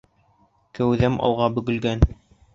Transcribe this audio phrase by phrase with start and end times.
[0.79, 2.05] Кәүҙәм алға бөгөлгән